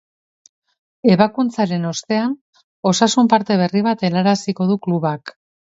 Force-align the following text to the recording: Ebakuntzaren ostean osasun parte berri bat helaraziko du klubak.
Ebakuntzaren 1.15 1.85
ostean 1.91 2.35
osasun 2.93 3.33
parte 3.35 3.61
berri 3.65 3.87
bat 3.91 4.09
helaraziko 4.11 4.73
du 4.73 4.85
klubak. 4.89 5.41